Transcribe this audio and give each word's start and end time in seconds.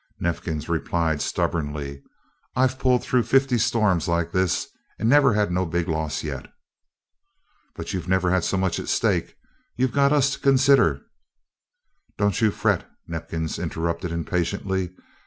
Neifkins 0.19 0.67
replied 0.67 1.21
stubbornly: 1.21 2.01
"I've 2.55 2.79
pulled 2.79 3.03
through 3.03 3.21
fifty 3.21 3.59
storms 3.59 4.07
like 4.07 4.31
this 4.31 4.65
and 4.97 5.07
never 5.07 5.31
had 5.33 5.51
no 5.51 5.63
big 5.63 5.87
loss 5.87 6.23
yet." 6.23 6.51
"But 7.75 7.93
you've 7.93 8.07
never 8.07 8.31
had 8.31 8.43
so 8.43 8.57
much 8.57 8.79
at 8.79 8.87
stake. 8.89 9.35
You've 9.77 9.93
got 9.93 10.11
us 10.11 10.31
to 10.31 10.39
consider" 10.39 11.03
"Don't 12.17 12.41
you 12.41 12.49
fret!" 12.49 12.89
Neifkins 13.07 13.61
interrupted 13.61 14.11
impatiently. 14.11 14.91